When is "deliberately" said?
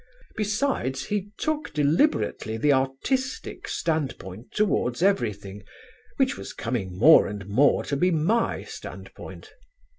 1.73-2.57